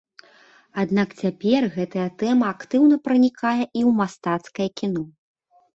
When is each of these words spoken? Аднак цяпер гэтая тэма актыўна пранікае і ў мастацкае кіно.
Аднак 0.83 1.09
цяпер 1.25 1.61
гэтая 1.77 2.07
тэма 2.23 2.45
актыўна 2.55 2.95
пранікае 3.09 3.57
і 3.61 3.67
ў 3.67 3.91
мастацкае 4.03 4.69
кіно. 4.83 5.01